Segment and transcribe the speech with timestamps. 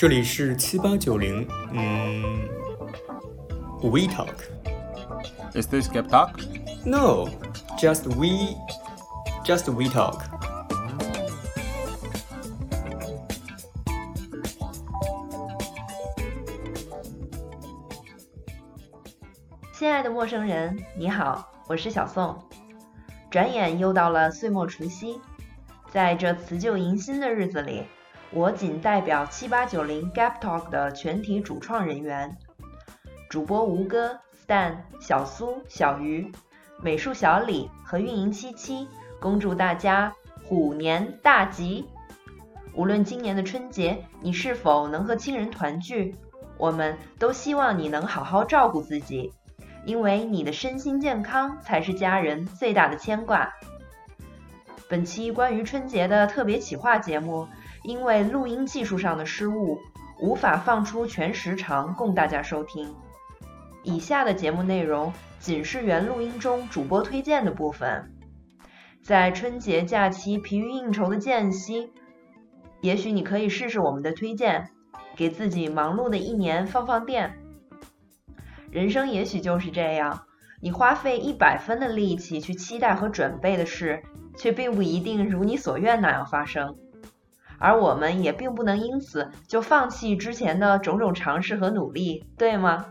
[0.00, 2.48] 这里是七八九零，嗯
[3.82, 4.32] ，We Talk。
[5.52, 6.40] Is this Gap Talk?
[6.86, 7.28] No,
[7.78, 8.56] just we,
[9.44, 10.22] just we talk.
[19.74, 22.42] 亲爱的陌生人，你好，我是小宋。
[23.30, 25.20] 转眼又到了岁末除夕，
[25.92, 27.84] 在这辞旧迎新的日子里，
[28.32, 32.36] 我仅代表七八九零 Gap Talk 的全体主创人员，
[33.28, 36.30] 主播吴哥、Stan、小苏、小鱼、
[36.80, 38.86] 美术小李和运营七七，
[39.20, 41.88] 恭祝大家虎年大吉！
[42.72, 46.14] 无论今年的春节你是否能和亲人团聚，
[46.56, 49.32] 我们都希望你能好好照顾自己。
[49.84, 53.50] 因为你的身心健康才是家人最大的牵挂。
[54.88, 57.48] 本期关于春节的特别企划节目，
[57.82, 59.78] 因为录音技术上的失误，
[60.20, 62.94] 无法放出全时长供大家收听。
[63.82, 68.12] 以下的节目内容仅是原录音中主播推荐的部分。
[69.02, 71.90] 在春节假期疲于应酬的间隙，
[72.82, 74.68] 也许你可以试试我们的推荐，
[75.16, 77.38] 给自己忙碌的一年放放电。
[78.70, 80.24] 人生也许就是这样，
[80.60, 84.02] 你花费一百分的力气去期待和准备的事，
[84.36, 86.76] 却并不一定如你所愿那样发生。
[87.60, 92.86] 而我们也并不能因此就放弃之前的种种尝试和努力，对吗？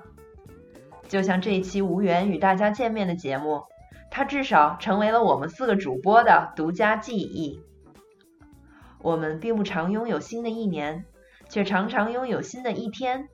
[1.07, 3.63] 就像这一期无缘与大家见面的节目，
[4.11, 7.59] 它至少成为了我们四个主播的独家记忆。
[9.01, 11.05] 我们并不常拥有新的一年，
[11.49, 13.27] 却常常拥有新的一天。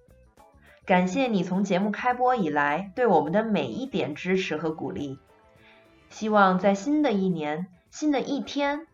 [0.85, 5.19] 感谢你从节目开播以来对我们的每一点支持和鼓励。
[6.09, 8.87] 希望在新的一年、新的一天，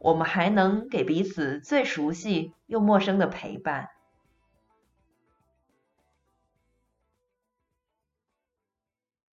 [0.00, 3.90] 我们还能给彼此最熟悉又陌生的陪伴。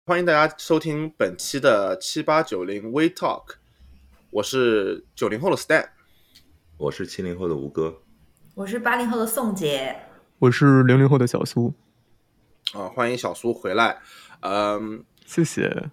[0.07, 3.55] 欢迎大家收听本期的七八九零 We Talk，
[4.29, 5.89] 我是九零后的 Stan，
[6.77, 8.01] 我是七零后的吴哥，
[8.53, 9.99] 我是八零后的宋姐，
[10.39, 11.73] 我是零零后的小苏。
[12.73, 13.99] 啊，欢迎小苏回来。
[14.41, 15.89] 嗯，谢谢。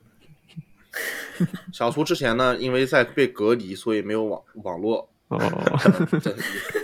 [1.72, 5.08] 小苏之前呢，因为在被隔离，所以没有网网络。
[5.28, 5.38] 哦，
[6.22, 6.34] 这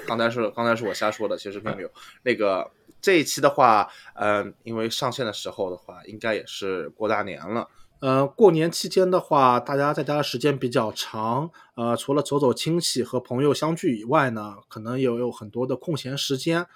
[0.07, 1.91] 刚才是刚才是我瞎说的，其实并没有。
[2.23, 2.71] 那个
[3.03, 7.69] 这一期的话，嗯，因为上线的时候的话，应该也是过大年了。
[8.01, 16.67] 呃，过年期间的话，大家在家的时间比较长，呃，除了走走亲戚和朋友相聚以外呢，可能也有很多的空闲时间。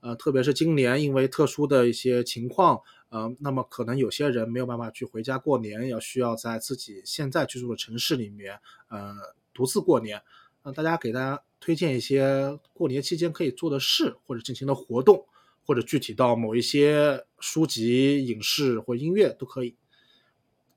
[0.00, 2.80] 呃，特别是今年因为特殊的一些情况，
[3.10, 9.14] 呃，那么可能有些人没有办法去回家过年，要需要在自己现在居住的城市里面，呃，
[9.52, 10.22] 独自过年。
[10.62, 15.26] 那大家给大家推荐一些过年期间可以做的事，或者进行的活动，
[15.66, 19.76] 或者具体到某一些书籍、影视或音乐都可以。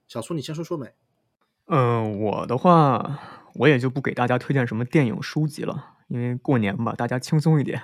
[0.08, 0.88] 小苏，你先说说没？
[1.68, 3.20] 嗯，我的话，
[3.56, 7.82] 我也就不给大家推荐什么电影、书籍了，因为过年嘛，大家轻松一点。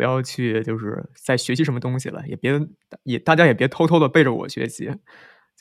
[0.00, 2.58] 不要去，就是在学习什么东西了，也别
[3.02, 4.90] 也大家也别偷偷的背着我学习，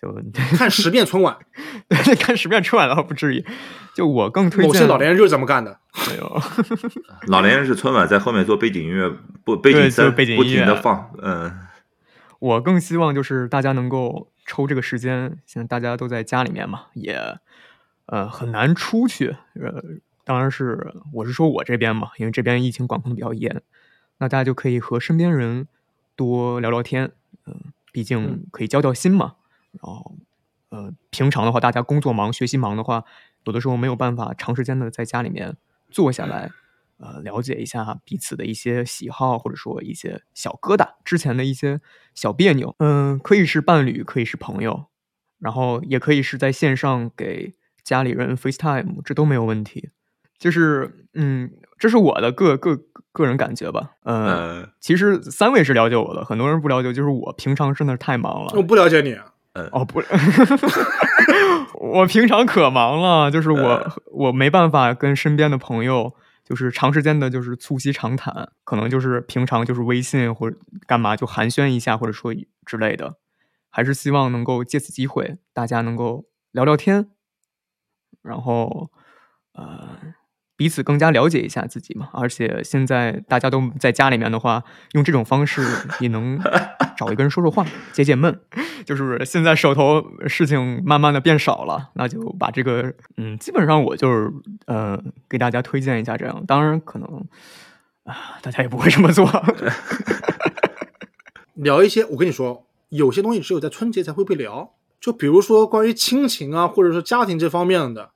[0.02, 0.16] 就
[0.56, 1.36] 看十遍春晚，
[2.22, 3.46] 看十遍春晚倒不至于。
[3.94, 5.78] 就我更推荐，某些老年人就是这么干的。
[6.10, 6.42] 没有，
[7.28, 9.14] 老年人是春晚在后面做背景音乐，
[9.44, 11.12] 不背景声，背景不停的放。
[11.22, 11.52] 嗯，
[12.40, 17.20] 我更希望就是大家能够抽这个时间，现在大家都在家里面嘛，也
[18.06, 19.36] 呃很难出去。
[19.56, 19.84] 呃，
[20.24, 23.62] 当然是我是说我这边嘛，因为这边疫情管控的比较严。
[24.20, 25.68] 那大家就可以和身边人
[26.16, 27.12] 多聊聊天，
[27.46, 29.36] 嗯，毕竟可以交交心嘛。
[29.72, 30.16] 然后，
[30.70, 33.04] 呃，平常的话，大家工作忙、学习忙的话，
[33.46, 35.56] 有的时候没有办法长时间的在家里面
[35.90, 36.52] 坐下来，
[36.98, 41.80] 呃，了解一下彼此的一些喜好，或者说一些小疙瘩，之前的一些
[42.14, 42.76] 小别扭。
[42.80, 44.88] 嗯，可以是伴侣，可以是朋友，
[45.40, 49.90] 然后也可以是在线上给家里人 FaceTime，这都没有问题。
[50.40, 52.80] 就是，嗯，这是我的个个
[53.12, 53.92] 个人感觉吧。
[54.04, 58.52] 呃，其实三位是了解我的，很多人不了解，就是我平常真的是太忙了。
[58.56, 59.18] 我不了解你。
[59.74, 60.02] 哦，不，
[61.82, 66.16] 我平常可忙了，就是我我没办法跟身边的朋友，
[66.46, 70.56] 就是长时间的，就是促膝长谈，可能就是平常就是微信或者
[70.88, 72.34] 干嘛就寒暄一下，或者说
[72.66, 73.16] 之类的。
[73.70, 77.10] 还是希望能够借此机会，大家能够聊聊天，
[78.22, 78.90] 然后，
[79.54, 80.16] 呃。
[80.60, 84.62] 彼此更加了解一下自己嘛，而且现在大家都在家里面的话，
[84.92, 85.66] 用这种方式
[86.02, 86.38] 也能
[86.98, 88.38] 找一个人说说话，解解闷。
[88.84, 94.30] 就是现在手头事情慢慢的变少了，那就把这个，嗯，基本上我就是
[94.66, 96.44] 呃给大家推荐一下这样。
[96.46, 97.26] 当然可能，
[98.04, 99.26] 啊，大家也不会这么做。
[101.56, 108.12] 聊一些，我跟你说，有些东西只有在春节才会被聊，就比如说关于亲情啊，或者说家庭这方面的，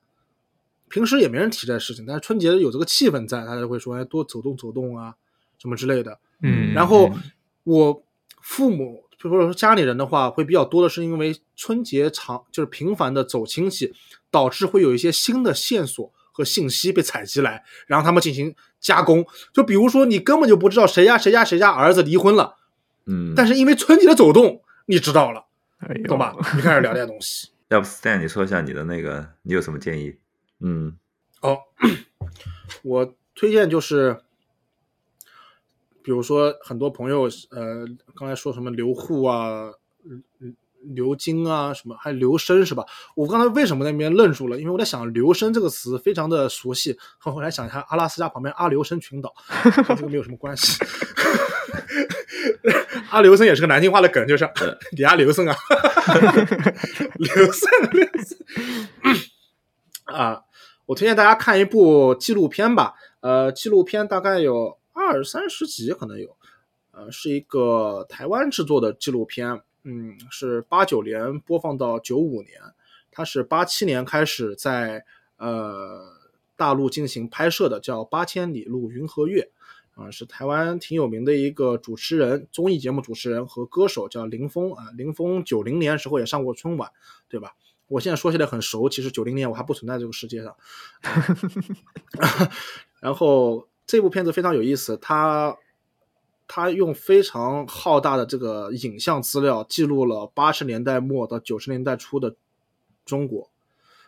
[0.94, 5.16] 平时也没人提这事情，但是春节有这个气氛在，大家会说，哎，多走动走动啊，
[5.57, 6.19] 什么之类的。
[6.44, 7.12] 嗯，然后
[7.63, 8.04] 我
[8.44, 13.92] 父母或者说家里人的话，会比较多的是因为春节长就是频繁的走亲戚，
[14.30, 19.25] 导致会有一些新的线索和信息被采集来，然后他们进行加工。
[19.51, 22.57] 就比如说你根本就不知道谁家谁家谁家儿子离婚了，
[23.07, 25.48] 嗯，但是因为春节的走动，你知道了，
[25.80, 26.36] 哎懂吧？
[26.56, 27.50] 你开始聊这些东西。
[27.69, 30.13] 要不 Stan 你说一下你的那个，你有什么建议？
[30.63, 30.98] 嗯
[31.42, 31.60] 哦，
[32.83, 34.18] 我推荐就是，
[36.01, 39.71] 比如说很多朋友，呃，刚才说什么留户啊、
[40.10, 40.24] 嗯
[40.94, 42.83] 留京啊，什么还有留声是吧？
[43.15, 44.60] 我刚才为什么那边愣住了？
[44.60, 49.33] 因为我在想“留声”这个词非常的熟悉，后来想一下阿拉斯加旁边阿留申群岛，
[49.88, 50.83] 跟这个没有什么关系。
[53.12, 54.45] 阿留申也是个南京话的梗，就是
[54.98, 55.56] 你阿留森啊，
[57.16, 58.38] 留森留森
[60.04, 60.42] 啊。
[60.85, 66.35] 我推荐大家看一部纪录片吧，呃，纪录片大概有二三十集，可能有，
[66.91, 72.59] 呃，是一个台湾制作的纪录片，嗯，是八九年播放到九五年，
[73.12, 75.06] 它是八七年开始在
[75.38, 76.01] 呃
[76.57, 79.50] 大陆进行拍摄的，叫《八千里路云和月》，
[80.01, 84.74] 啊、是台湾挺有名的一个主持人，综艺节目主持人和歌手，叫林峰。
[84.74, 86.91] 啊，林峰九零年时候也上过春晚，
[87.30, 87.53] 对吧？
[87.88, 90.56] 我现在说起来很熟，其实九零年我还不存在这个世界上。
[93.00, 95.57] 然后这部片子非常有意思，它
[96.47, 102.35] 它用非常浩大的这个影像资料记录了八十年代末到九十年代初的
[103.06, 103.51] 中国，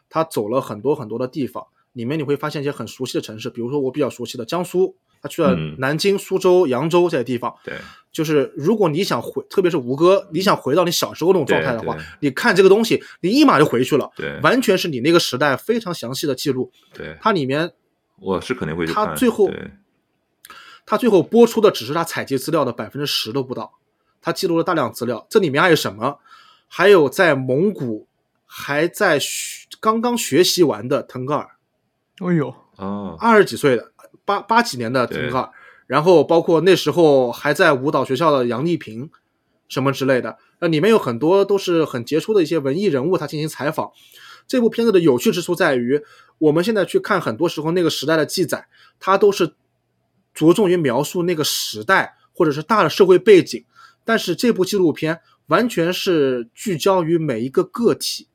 [0.10, 4.96] 他走了很多很多的地方，里面你会发现一些很熟悉的城市，比如说我比较熟悉的江苏，
[5.26, 7.52] 他去了嗯南京、苏州、扬州这些地方。
[7.64, 7.74] 对，
[8.12, 16.72] 就是如果你想回，特别是吴哥，你想回到你小时候那种状态的话你看这个东西，你立马就回去了，对完全是你那个时代非常详细的记录。
[16.94, 17.72] 对，它里面
[18.20, 19.08] 我是肯定会去看。
[19.08, 19.72] 他最后对
[20.86, 23.74] 它最后播出的只是他采集资料的百分之十都不到，
[24.22, 25.26] 他记录了大量资料。
[25.30, 26.20] 这里面还有什么？
[26.68, 28.08] 还有在蒙古
[28.46, 31.50] 还在学刚刚学习完的腾格尔，
[32.20, 33.92] 哎呦，啊，二十几岁的
[34.26, 35.52] 八八几年的腾格尔，
[35.88, 39.10] 然后包括那时候还在舞蹈学校的杨丽萍，
[39.68, 40.38] 什么之类的。
[40.60, 43.92] 那里面有很多都是很杰出的一些文艺人物，他进行采访。
[44.48, 46.02] 这部片子的有趣之处在于，
[46.38, 48.68] 我们现在去看很多时候那个时代的记载，
[49.00, 49.54] 它都是
[50.34, 53.64] 着重于描述那个时代或者是大的社会背景，
[54.04, 58.28] 但是这部纪录片完全是聚焦于每一个个体。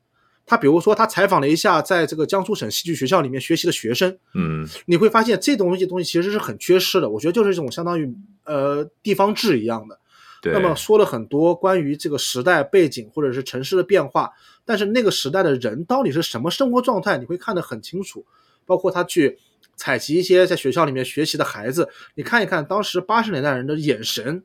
[0.51, 7.09] 他比如说，他采访了一下在这个江苏省戏剧学校里面学习的学生，嗯，你会发现这东西东西其实是很缺失的。
[7.09, 8.13] 我觉得就是一种相当于
[8.43, 9.97] 呃地方志一样的。
[10.41, 10.51] 对。
[10.51, 14.29] 那么说了很多关于这个时代背景或者是城市的变化，
[14.65, 18.25] 但是那个时代的人到底是什么生活状态，你会看得很清楚。
[18.65, 19.39] 包括他去
[19.77, 24.43] 采集一些在学校里面学习的孩子，你看一看当时八十年代人的眼神，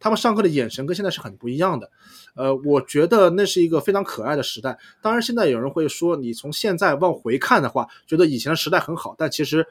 [0.00, 1.90] 他们上课的眼神跟现在是很不一样的。
[2.34, 4.78] 呃，我觉得那是一个非常可爱的时代。
[5.00, 9.66] 当然，现在有人会说，你从现在往回看的话，觉得以前的时代很好，但其实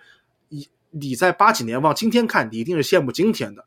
[0.50, 3.66] 你你在八几年往今天看，你一定是羡慕今天的。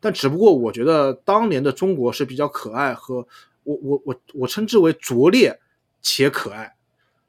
[0.00, 3.26] 但只不过我觉得当年的中国是比较可爱和
[3.62, 5.60] 我我我我称之为拙劣
[6.00, 6.74] 且可爱，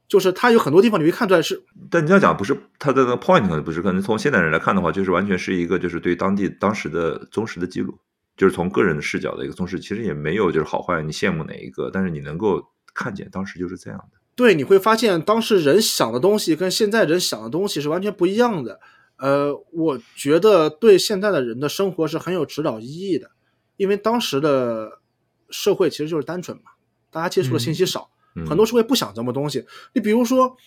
[0.07, 7.95] 就是它有很多地方你会看出来是但你要讲不是他的那个 point 可能不是，可能从现代人来看的话，就是完全是一个就是对当地当时的忠实的记录，
[8.35, 12.63] 就是从个人的视角的一个忠实，其实也没有就是好坏，你羡慕哪一个，但是你能够
[12.93, 14.19] 看见当时就是这样的。
[14.35, 18.79] 对，你会发现当时人想的东西跟现在人想的东西是完全不一样的。
[19.17, 23.29] 呃，我觉得对现在的人的生活是很有指导意义的，
[23.77, 24.99] 因为当时的
[25.51, 26.71] 社会其实就是单纯嘛，
[27.11, 29.65] 大家接触的信息少，嗯、很多时候也不想这么东西。
[29.93, 30.57] 你比如说，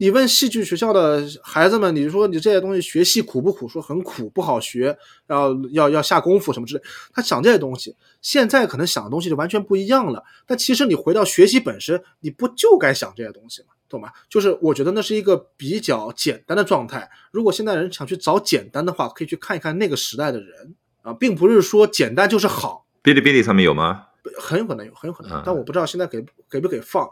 [0.00, 3.68] 你问戏剧学校的孩子们，你说你这些东西学戏苦不苦？
[3.68, 6.82] 说很苦，不好学，要要要下功夫什么之类。
[7.12, 10.24] 他想这些东西，现在可能想的东西就完全不一样了。
[10.46, 13.74] 但其实你回到学习本身，你不就该想这些东西吗？
[13.90, 14.10] 懂吗？
[14.30, 17.06] 就是我觉得那是一个比较简单的状态。
[17.30, 22.86] 如果现在人想去找简单的话，可以去看一看那个时代的人啊，并不是说简单就是好。
[23.02, 24.06] 哔哩哔哩上面有吗？
[24.38, 27.06] 很有可能有，很有可能但我不知道现在给给不给放。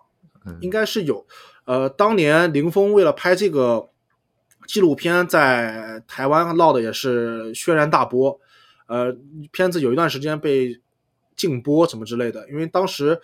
[0.47, 1.27] 嗯应该是有。
[1.69, 3.91] 呃，当年林峰为了拍这个
[4.67, 8.41] 纪录片，在台湾闹的也是轩然大波。
[8.87, 9.15] 呃，
[9.53, 10.81] 片子有一段时间被
[11.37, 13.21] 禁播什么之类的，因为当时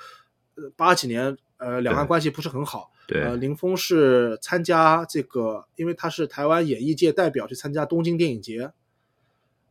[0.56, 2.92] 呃八几年呃两岸关系不是很好。
[3.06, 8.70] 对，呃，林峰是参加这个，因为他是台湾演艺界代表去参加东京电影节，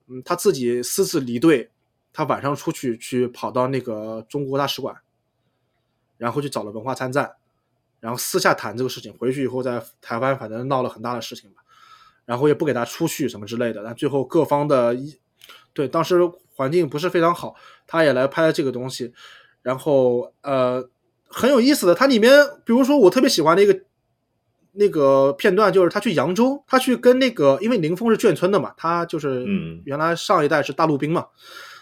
[0.08, 1.70] 嗯，他自己私自离队，
[2.12, 4.96] 他晚上出去去跑到那个中国大使馆，
[6.18, 7.36] 然后去找了文化参赞，
[8.04, 11.64] 然后私下谈这个事情，回去以后在台湾反正闹了很大的事情吧，
[12.26, 15.18] 然后也不给他出去什么之类的，但最后各方的一
[15.72, 16.20] 对当时
[16.54, 17.56] 环境不是非常好，
[17.88, 19.14] 他也来拍了这个东西，
[19.62, 20.90] 然后呃
[21.28, 23.80] 很有意思的，它里面比如说我特别喜欢的一个。
[24.76, 31.28] 那个片段就是他去扬州，他去跟那个，因为林峰是眷村的嘛，他就是嗯原来上一代是大陆兵嘛，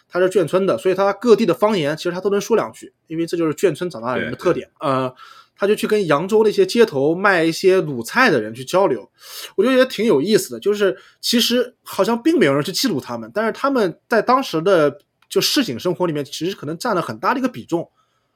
[0.09, 4.69] 他是眷村的，所以他各地的方言其实他都能说两句，因为这就是眷村长大的人的特点。
[4.81, 5.15] 呃，
[5.61, 9.07] 他就去跟扬州那些街头卖一些卤菜的人去交流，
[9.55, 10.59] 我就觉得挺有意思的。
[10.59, 14.97] 就是其实好像并没有人去记录他们，但是他们在当时的
[15.29, 17.87] 就市井生活里面，其实可能占了很大的一个比重，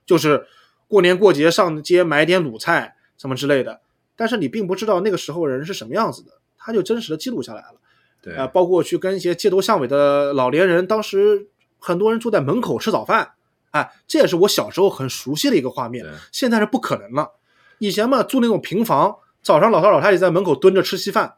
[0.05, 0.45] 就是
[0.87, 3.81] 过年过节上街买点卤菜什么之类的。
[4.15, 6.29] 但是你并不知道那个时候人是什么样子的，
[6.59, 7.79] 他就真实的记录下来了。
[8.21, 11.47] 对啊、包括去跟一些街头巷尾的老年人，当时
[11.79, 13.31] 很多人住在门口吃早饭，
[13.75, 16.05] 哎，这也是我小时候很熟悉的一个画面。
[16.31, 17.33] 现在是不可能了。
[17.79, 21.35] 以前嘛，住那种平房，早上老头老太太在门口蹲着吃稀饭，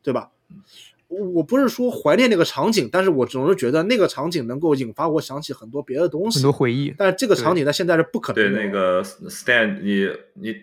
[0.00, 0.30] 对吧？
[1.08, 6.94] 我我不是说怀念那个场景，但是我总是觉得那个场景能够引发我想起很多别的东西，很多回忆。
[6.96, 8.64] 但是这个场景在现在是不可能对。
[8.64, 10.54] 那个 stand，你你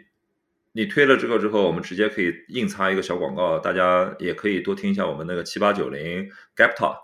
[0.72, 6.96] 你推了这个之后，我们直接可以硬插一个小广告，大家也可以多听一下我们那个七八九零 gap top，。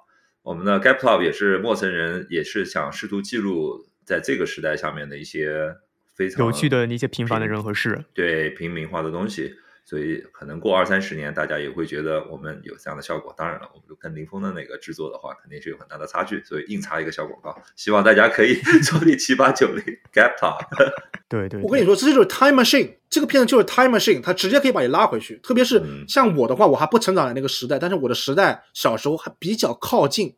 [0.44, 5.76] 我们的 gap top 也是陌生人，也是想试图记录在这个时代下面的一些
[6.14, 9.54] 非常有趣的那些平凡的人和事，对平民化的东西。
[9.86, 13.36] 所以可能过二三十年，大家也会觉得我们有这样的效果。
[13.38, 16.42] 当然了，我们跟林峰的那个制作的话，肯定是有很大的差距。
[16.46, 19.84] 所以硬插一个小广告，希望大家可以收听七八九零
[20.14, 20.66] Gap Talk。
[21.28, 21.60] 对对。
[21.62, 25.36] 我跟你说，这就是 time machine，这个片子就是 time machine，它直接可以把你拉回去。
[25.44, 30.34] 特别是嗯像我的话，我还不成长在那个时代，但是我的时代小时候还比较靠近。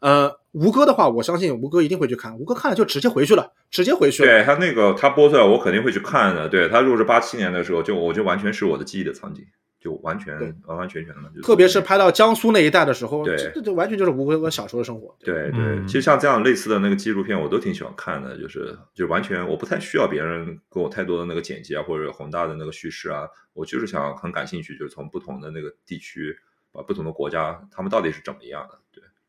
[0.00, 4.28] 呃，吴哥的话，我相信吴哥一定会去看，吴哥看了就直接回去了，直接回去了。
[4.28, 6.48] 对他那个他播出来，我肯定会去看的。
[6.48, 9.44] 对他如果是八七年的时候，就我就完全是我的记忆的场景，
[9.80, 11.28] 就完全完完全全的嘛。
[11.34, 15.16] 就特别是拍到江苏那一带的时候，对这这完全就是吴哥哥小时候的生活。
[15.18, 26.36] 对对，嗯其实像这样类似的那个纪录片，我都挺喜欢看的，就是就完全我不太需要别人给我太多的那个剪辑啊，或者宏大的那个叙事啊，我就是想很感兴趣，就是从不同的那个地区
[26.72, 28.78] 啊，不同的国家，他们到底是怎么样的？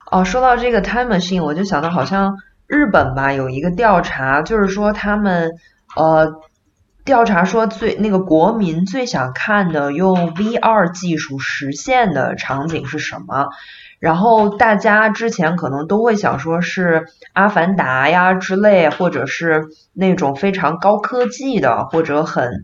[0.06, 2.38] 哦，说到这个 time machine，我就想到好像
[2.68, 5.52] 日本吧有一个调查，就是说他们
[5.96, 6.42] 呃
[7.06, 13.50] 调查说最那个国民最想看的用 VR 技术实现的场景是什么？
[14.00, 17.02] 然后大家之前可能都会想说是
[17.34, 22.64] 《阿凡达》呀之类，或者是那种非常高科技的，或者很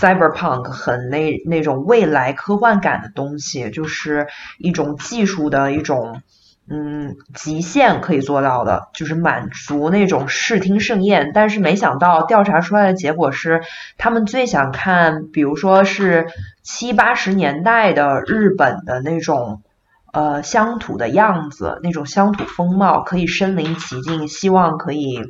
[0.00, 4.28] cyberpunk 很那那种未来科幻感的东西，就是
[4.58, 6.22] 一种技术的一种。
[6.68, 11.30] 嗯，极限可以做到的，就是满足那种视听盛宴。
[11.32, 13.62] 但是没想到调查出来的结果是，
[13.98, 16.26] 他们最想看，比如说是
[16.62, 19.62] 七八十年代的日本的那种
[20.12, 25.22] 呃乡土的样子，那种乡土风貌，可以身临其境，希望可以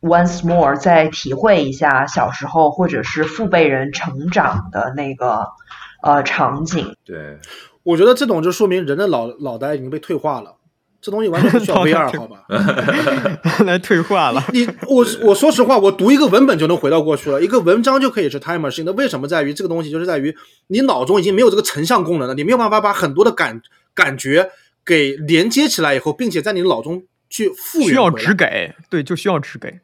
[0.00, 5.50] once more 再体会一下小时候或者是父辈人成长的那个
[6.02, 6.94] 呃场景。
[7.04, 7.38] 对，
[7.82, 10.56] 我觉得这种就说明人的脑脑袋已经被退化了，
[11.00, 12.44] 这东西完全不需要 VR，退好吧？
[13.64, 14.44] 来退化了。
[14.52, 18.84] 你我我说实话，我读一个文本就能回到过去了，一个文章就可以是 time machine。
[18.84, 20.36] 那为什么在于这个东西就是在于
[20.68, 23.62] 你脑中已经没有这个成像功能了，你没有办法把很多的感
[23.94, 24.50] 感觉
[24.84, 29.80] 给连接起来以后，并且在你脑中去复需要原回来只给，对，就需要只给。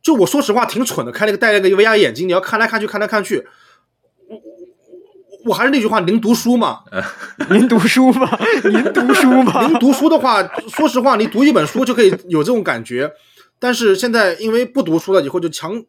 [0.00, 3.46] 就我说实话挺蠢的，开了个戴了个 VR 眼镜，你要看来看去看来看去，
[5.44, 6.80] 我还是那句话，您读书嘛，
[7.50, 9.66] 您读书吧， 您读书吧。
[9.66, 13.12] 您读书的话，说实话，你读一本书就可以有这种感觉，
[13.58, 15.84] 但是现在因为不读书了，以后就强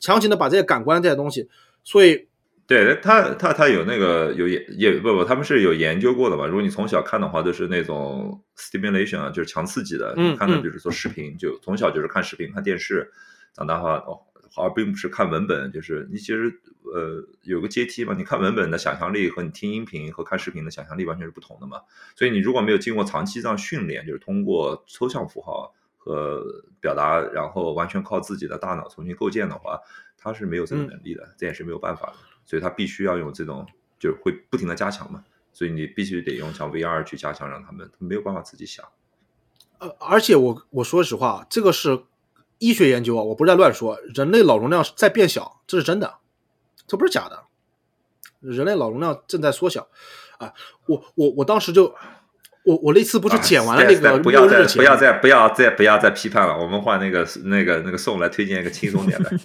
[0.00, 1.48] 强行的把这些感官这些东西，
[1.84, 2.28] 所以
[2.66, 6.46] 对他，他他有那个有也也不不，他们是有研究过的嘛。
[6.46, 10.14] 如果你从小看的话，都是那种 stimulation 啊，就是强刺激的。
[10.16, 13.10] 嗯你看的嗯比如说视频，就从小就是看视频、看电视，
[13.54, 14.18] 长大的话哦，
[14.56, 15.70] 而并不是看文本。
[15.72, 21.82] 就是你其实呃有个阶梯嘛，你看文本的想象力和你听音频和看视频的想象力完全是不同的嘛。
[22.16, 26.44] 所以你如果没有经过长期这样训练，就是通过抽象符号和
[26.80, 29.80] 表达，然后完全靠自己的大脑重新构建的话，
[30.16, 32.14] 他是没有这个嗯能力的，这也是没有办法的。
[32.44, 33.66] 所以他必须要用这种，
[33.98, 35.24] 就是会不停的加强嘛。
[35.52, 38.84] 所以你必须得用像 VR 去加强，让他们没有办法自己想。
[39.78, 42.04] 呃，而且我我说实话，这个是
[42.58, 46.14] 医学研究啊，我不是在乱说，人类脑容量在变小，这是真的，
[46.86, 47.44] 这不是假的，
[48.40, 49.88] 人类脑容量正在缩小
[50.38, 50.52] 啊。
[50.86, 51.94] 我我我当时就
[52.64, 59.30] 我我那次不是啊剪完了那个不要再不要再不要再不要再批判了，我们换那个那个那个宋来推荐一个轻松点的。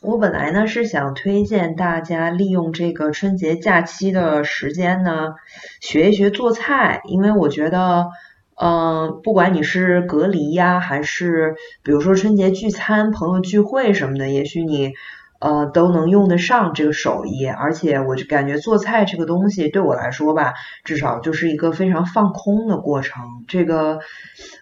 [0.00, 5.34] 我本来呢是想推荐大家利用这个春节假期的时间呢，
[5.80, 8.08] 学一学做菜，因为我觉得，
[8.56, 14.92] 嗯、不管你是隔离呀，还是比如说春节聚餐、朋友聚会什么的，也许你
[15.40, 17.46] 呃都能用得上这个手艺。
[17.46, 23.22] 而且我就感觉做菜这个东西对我来说吧，至少就是一个非常放空的过程。
[23.48, 24.00] 这个。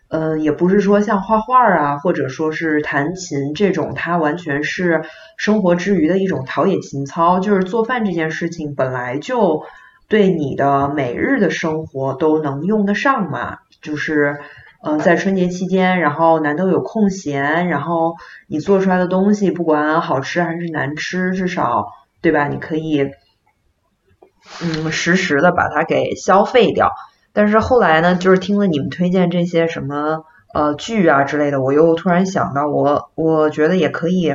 [0.08, 5.00] 呃，也不是说像画画啊，或者说是弹琴这种，它完全是
[5.38, 7.40] 生活之余的一种陶冶情操。
[7.40, 9.64] 就是做饭这件事情本来就
[10.08, 13.60] 对你的每日的生活都能用得上嘛。
[13.82, 14.38] 就是
[14.82, 18.14] 呃，在春节期间，然后难得有空闲，然后
[18.48, 21.88] 你做出来的东西，不管好吃还是难吃，至少
[22.20, 22.48] 对吧？
[22.48, 23.10] 你可以
[24.62, 26.92] 嗯实时的把它给消费掉。
[27.32, 34.34] 但是后来呢，就是听了你们推荐这些什么呃剧啊之类的，我又突然想到我，我觉得也可以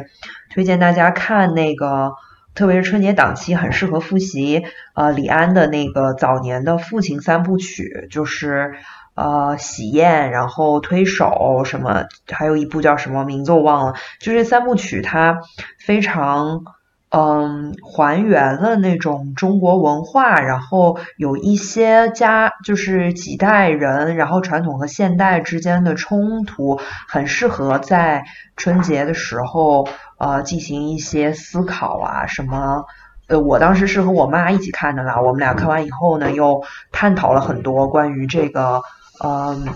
[0.50, 2.14] 推荐大家看那个，
[2.56, 4.64] 特别是春节档期很适合复习
[4.96, 8.74] 呃李安的那个早年的父亲三部曲，就是
[9.18, 15.42] 呃喜宴，然后推手什么，还有一部叫什么名字我忘了，就这三部曲它
[15.78, 16.64] 非常。
[17.10, 28.26] 嗯，还原了那种中国文化，然后有一些家就是几代人，然后传统和现代之间的冲突，很适合在
[28.58, 32.84] 春节的时候呃进行一些思考啊什么。
[33.28, 38.82] 呃，我当时是和我妈一起看的啦，我们俩看完以后呢，又探讨了很多关于这个
[39.24, 39.68] 嗯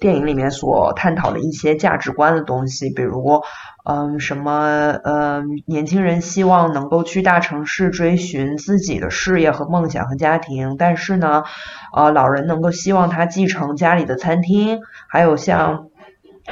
[0.00, 3.42] 电影里面所探讨的一些价值观的东西，比如。
[3.84, 5.00] 嗯，什么？
[5.02, 11.42] 嗯，年轻人希望能够去大城市追寻自己的事业和梦想和家庭，但是呢，
[11.92, 14.78] 呃，老人能够希望他继承家里的餐厅。
[15.08, 15.86] 还有像，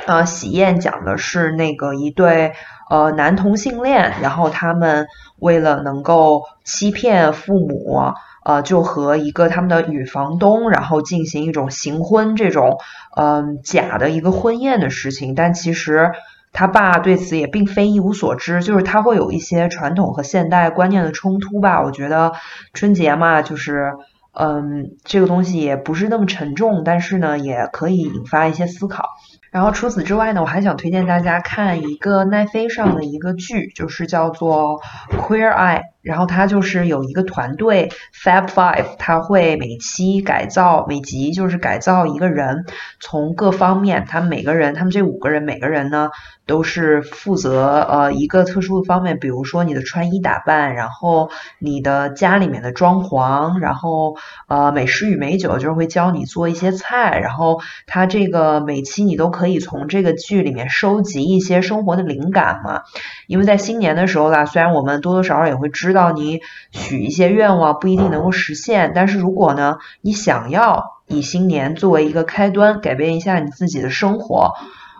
[0.06, 2.52] 呃，喜宴讲的是那个一对
[2.90, 5.06] 呃男同性恋，然后他们
[5.38, 8.12] 为了能够欺骗父母，
[8.44, 12.78] 呃，就和一个他们的女房东，然后进行一种行婚这种
[13.16, 16.12] 嗯假的一个婚宴的事情，但其实。
[16.52, 21.80] 他爸对此也并非一无所知，就是他会有一些传统和现代观念的冲突吧。
[21.80, 22.32] 我觉得
[22.74, 23.92] 春节嘛，就是
[24.32, 29.10] 嗯，这个东西也不是那么沉重，但是呢，也可以引发一些思考。
[29.52, 34.80] 然后除此之外呢，我还想推荐大家看一个奈飞上的一个剧，就是叫做
[35.16, 35.78] 《Queer Eye》。
[36.02, 42.64] 然后它就是有一个团队 Fab Five，他会每期改造，每集就是改造一个人，
[43.00, 46.08] 从各方面，他们每个人，他们这五个人每个人呢
[46.46, 54.16] 都是负责呃一个特殊的方面，比如说你的穿衣打扮，然后你的家里面的装潢，然后
[54.48, 62.84] 呃美食与美酒就是会教你做一些菜，然后他这个每期你都可以从这个剧里面收集一些生活的灵感嘛，
[63.26, 65.89] 因为在新年的时候啦，虽然我们多多少少也会知。
[65.90, 74.52] 知道你许一些愿望不一定能够实现，但是如果呢，你想要以新年作为一个开端，改变一下你自己的生活，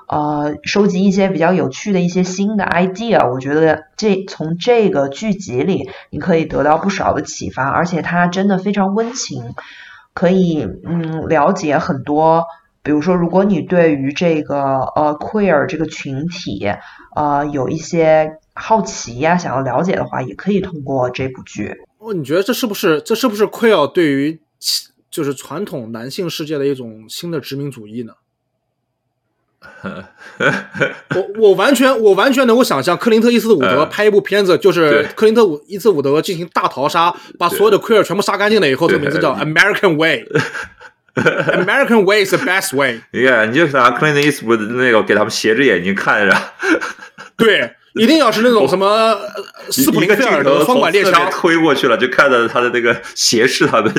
[0.09, 9.55] 呃，收集一些比较有趣的一些新的 idea，我觉得这从这个剧集里你可以得到不少的启发，而且它真的非常温情，
[10.13, 12.47] 可以嗯了解很多，
[12.83, 16.69] 比如说如果你对于这个呃 queer 这个群体
[17.15, 18.33] 呃有一些。
[18.61, 21.75] 好奇呀，想要了解的话，也可以通过这部剧。
[21.99, 24.39] 哦，你觉得这是不是这是不是 queer 对于
[25.11, 28.13] 就是传统男性世界的一种新的殖民主义呢？
[31.15, 40.27] 我我完全我完全能够想象，克林特·伊斯伍德拍一部片子，就是克林特伍·伊斯伍德进行大逃杀，把所有的 queer 全部杀干净了以后，这个名字叫 American Way。
[41.15, 43.01] American Way is the best way。
[43.11, 46.35] 你看，你就拿克林特·伊斯伍德那个给他们斜着眼睛看着，
[47.37, 47.75] 对。
[47.95, 49.19] 一定要是那种什么
[49.71, 53.93] 斯普林菲尔德双管猎枪推过去了，就看到他的那个斜视他们。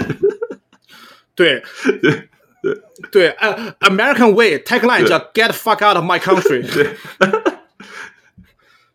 [1.35, 1.63] 对
[2.01, 2.11] 对
[2.61, 2.77] 对
[3.11, 6.61] 对，呃，American Way tagline 叫 Get fuck out of my country。
[6.71, 6.95] 对，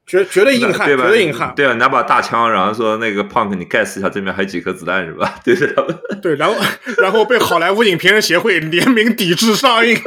[0.06, 1.52] 绝绝对硬汉，绝对硬汉。
[1.56, 5.40] 对啊，拿把大枪，然后说那个 punk，你 guess 一下，这边还有几颗子弹是吧？
[5.44, 5.98] 对着他们。
[6.22, 6.54] 对，然后
[6.98, 9.98] 然后被好莱坞影评人协会联名抵制上映。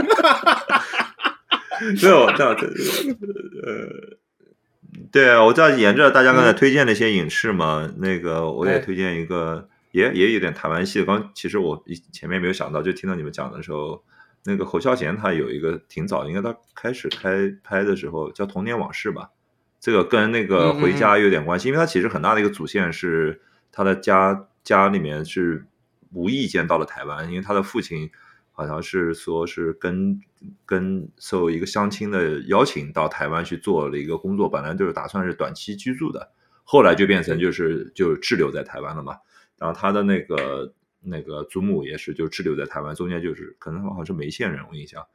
[2.02, 4.19] 没有，这样呃。
[5.12, 11.04] 对啊，我在沿着大家刚才推荐那些影视嘛，那个我也推荐一个，也也有点台湾戏。
[11.04, 14.04] 刚其实我前面没有想到，就听到你们讲的时候，
[14.44, 19.30] 那个侯孝贤他有一个挺早，应该他开始开拍的时候叫《童年往事》吧。
[19.80, 25.66] 这个跟那个回家有点关系，因为他其实很大的一个主线是他的家家里面是
[26.12, 28.12] 无意间到了台湾，因为他的父亲
[28.52, 30.20] 好像是说是跟
[30.66, 36.32] 跟受一个相亲的邀请到台湾去做了一个工作，本来就是打算是短期居住的，
[36.64, 39.18] 后来就变成就是就滞留在台湾了嘛。
[39.58, 45.06] 然后他的那个那个祖母也是就滞留在台湾，中间就是可能好像是梅县人，我印象。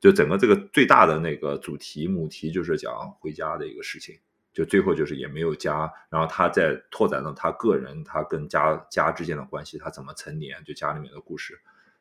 [0.00, 4.18] 就整个这个最大的那个主题母题就是讲回家的一个事情，
[4.52, 11.58] 就最后就是也没有家，然后他在拓展了他个人他跟家家之间的关系，他怎么成年，就家里面的故事。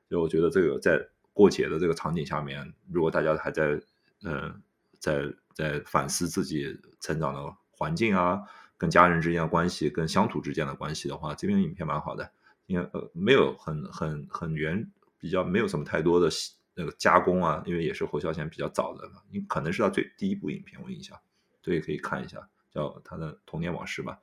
[0.09, 3.81] 所以我觉得这个在过节的这个场景下面，如果大家还在
[4.23, 4.61] 嗯
[4.99, 8.41] 在在反思自己成长的环境啊，
[8.77, 12.31] 跟家人之间的关系，跟乡土之间的关系的话，这篇影片蛮好的，
[12.67, 16.29] 因为呃没有很很很原比较没有什么太多的。
[16.75, 21.15] 那个加工啊，因为也是侯孝贤比较早的，你可能是他最第一部影片，我印象，
[21.61, 24.17] 所以可以看一下，叫他的童年往事吧。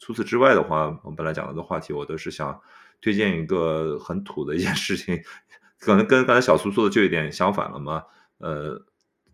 [0.00, 2.60] 除此之外的话，我们本来讲的这话题，我都是想
[3.00, 5.22] 推荐一个很土的一件事情，
[5.78, 8.04] 可能跟刚才小苏说的就有点相反了嘛。
[8.38, 8.84] 呃，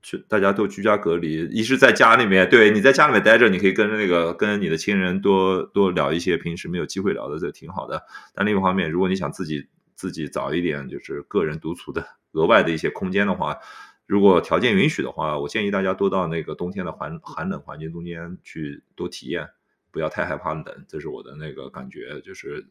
[0.02, 8.02] 去大家都居家隔离，一是在家里面，对你在家里面待着，你可以跟着那个跟你的亲人多多聊一些平时没有机会聊的，这挺好的。
[8.34, 12.06] 但另一方面，如果你想自己自己找一点就是个人独处的。
[12.34, 13.58] 额外的一些空间的话，
[14.06, 19.46] 如果条件允许的话，我建议大家多到那个冬天的寒寒冷环境中间去多体验，
[19.90, 22.22] 不要太害怕冷，这是我的那个感觉。
[22.22, 22.66] 就是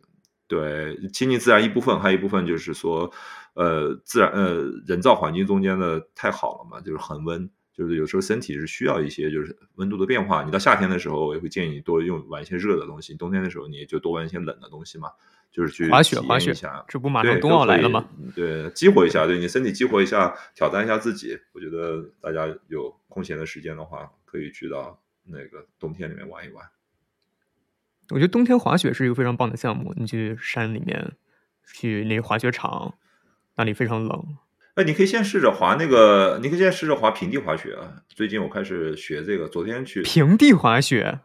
[0.52, 3.10] 对亲近自然一部分，还有一部分就是说，
[3.54, 10.44] 呃，自然呃人造环境中间的太好了嘛，就是恒温，就是有时候身体是需要一些就是温度的变化。
[10.44, 15.12] 你到夏天的时候，我也会建议你多用玩一些热的东西；冬天的时候，你也就多玩一些冷的东西嘛。
[15.54, 16.54] 就是去滑雪，滑雪，
[16.88, 18.08] 这不马上冬奥来了吗？
[18.34, 21.38] 对，激活一下，对你身体激活一下，挑战一下自己。
[21.54, 26.66] 我觉得大家有空闲的时间的话，可以去到那个冬天里面玩一玩。
[28.12, 29.94] 我觉得冬天滑雪是一个非常棒的项目。
[29.98, 31.14] 你去山里面，
[31.74, 32.94] 去那个滑雪场，
[33.56, 34.24] 那里非常冷。
[34.76, 38.04] 哎，你可以先试着滑那个，你可以先试着滑平地滑雪啊。
[38.08, 41.20] 最近我开始学这个，昨天去平地滑雪。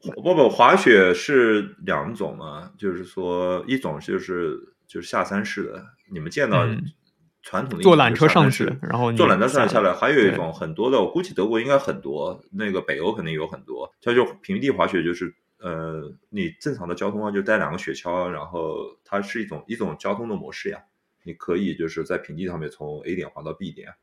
[0.00, 6.66] 不不，滑雪是两种嘛，就是说一种就是就是下山式的，你们见到
[7.40, 20.80] 传统的坐缆车上去，然后坐缆车上下来，还有一种很多的，我估计德国应该很多，那个北欧肯定有很多，它就平地滑雪，就是呃，你正常的交通啊，就带两个雪橇，然后它是一种一种交通的模式呀，
[21.22, 23.94] 你可以就是在平地上面从 A 点滑到 B 点。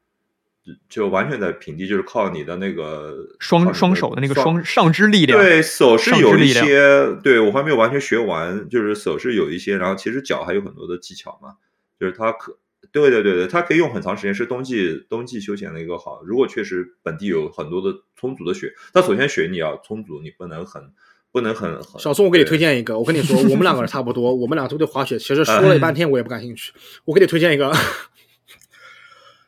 [0.88, 5.40] 就完全在平地，就是靠你的那个双双手的那个双上肢力量。
[5.40, 11.56] 对手是有一些，对我还没有完全学完，就是手是有一些，然后其实脚还有很多的技巧嘛。
[12.00, 12.60] 就是它可，
[12.92, 16.22] 对对对对，它可以用很长时间，是冬季冬季休闲的一个好。
[16.24, 20.94] 如果确实本地有很多的充足的雪，那首先雪你要充足，你不能很
[21.32, 22.00] 不能很很。
[22.00, 26.74] 小宋，我给你推荐一个，我跟你说，我们两个人差不多，我们俩都对滑雪，其实说了半天我也不感兴趣。
[27.06, 27.74] 我给你推荐一个。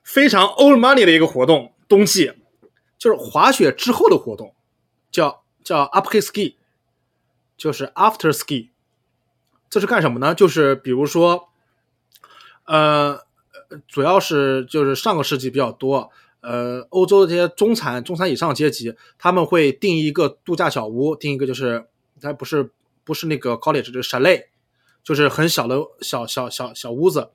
[0.04, 2.34] 非常 old money 的一个活动，冬季
[2.98, 4.54] 就是滑雪之后的活动，
[5.10, 6.56] 叫叫 uphill ski，
[7.56, 8.72] 就是 after ski。
[9.70, 10.36] 这是干什么呢？
[10.36, 11.48] 就是比如说，
[12.66, 13.22] 呃，
[13.88, 21.88] 主要是就是上个世纪比较多，呃，欧洲的这些中产、中产以上阶级，他们会订一个度假小屋，订一个就是
[22.20, 22.72] 它不是
[23.04, 24.46] 不是那个 college，就是 chalet，
[25.04, 27.30] 就是很小的小小小小屋子，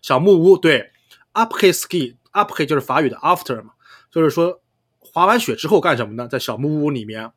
[0.00, 0.56] 小木屋。
[0.56, 0.90] 对
[1.34, 2.14] ，uphill ski。
[2.34, 3.74] Up K 就是法语的 After 嘛，
[4.10, 4.62] 就是说
[5.00, 6.26] 滑完雪之后干什么呢？
[6.26, 7.30] 在小木屋里面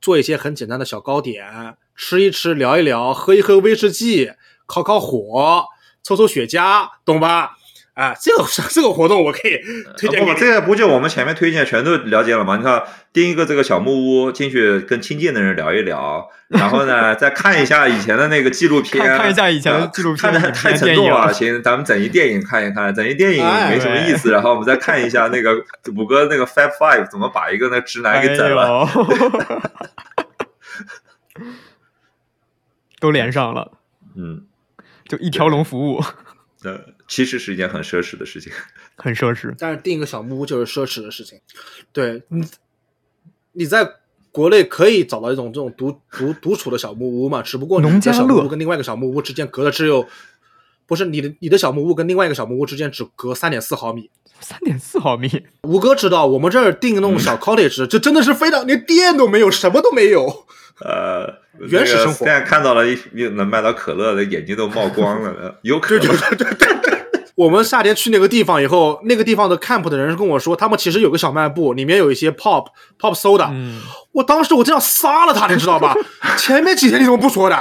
[0.00, 4.32] 做一些很简单的小糕点，吃一吃，聊一聊，喝一喝威士忌，
[4.64, 5.66] 烤烤火，
[6.02, 7.58] 抽抽雪茄，懂吧？
[7.94, 9.58] 啊，这个这个活动我可以
[9.98, 10.24] 推荐。
[10.24, 12.56] 不，这个不就我们前面推荐全都了解了吗？
[12.56, 13.92] 你看，订一个这个小木
[14.24, 25.62] 屋，进去跟亲近的人聊一聊， 然后呢，再看一下以前的那个纪录片，看一下以前的纪录片，看的太沉重了，行，咱们整一电影看一看，整一电影没什么意思，然后我们再看一下那个
[25.94, 28.88] 五哥那个 Fab Five 怎么把一个那直男给整了，
[32.98, 33.72] 都连上了，
[34.16, 34.44] 嗯，
[35.06, 36.02] 就一条龙服务。
[36.62, 38.52] 呃，其实是一件很奢侈的事情，
[38.96, 39.54] 很奢侈。
[39.58, 41.40] 但是订一个小木屋就是奢侈的事情。
[41.92, 42.46] 对你，
[43.52, 43.96] 你在
[44.30, 47.42] 国内可以找到一种这种独独独处的小木屋嘛？
[47.42, 50.06] 只不过农家乐跟另外一个小木屋之间隔的只有，
[50.90, 55.44] 不是你的你的小木屋跟另外一个小木屋之间只隔三点四毫米，三点四毫米。
[55.62, 60.26] 吴哥知道，我们这儿订那种小 cottage， 就真的是非常连电都没有，什么都没有。
[60.84, 61.32] 呃，
[61.68, 62.24] 原始生活。
[62.24, 62.98] 现在看到了一
[63.36, 66.08] 能卖到可乐的眼睛都冒光了， 有可就。
[66.08, 66.98] 对对对对
[67.36, 72.66] 我们夏天去那个地方以后，那个地方的 camp 的人跟我说，他们其实有个小卖部，里面有一些 pop
[72.98, 73.48] pop soda。
[74.12, 75.94] 我当时我真要杀了他，你知道吧？
[76.36, 77.56] 前面几天你怎么不说的？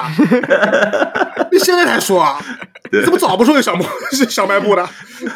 [1.51, 2.41] 你现在才说啊？
[2.91, 3.85] 怎么早不说有小卖
[4.29, 4.87] 小卖部的？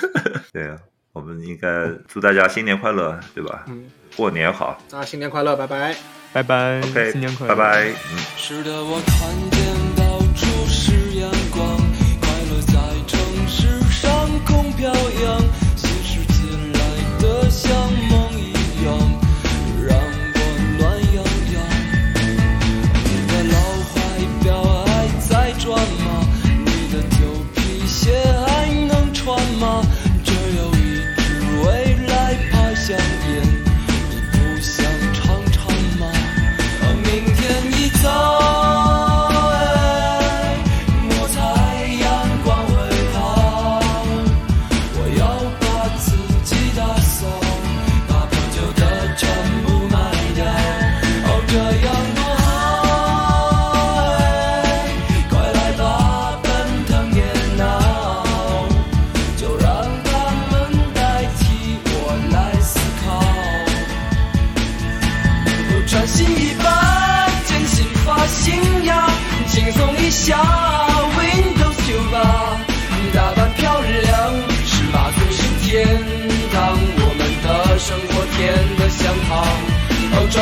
[0.54, 0.76] 对呀，
[1.14, 1.68] 我们应该
[2.08, 3.64] 祝大家新年快乐，对吧？
[3.68, 3.86] 嗯，
[4.16, 5.96] 过年好，大家新年快乐，拜拜，
[6.34, 9.83] 拜拜，新年快乐，拜拜，嗯。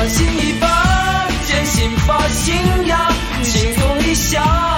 [0.01, 2.55] 放心一把，真心发信
[2.87, 3.07] 呀，
[3.43, 4.70] 轻松一下。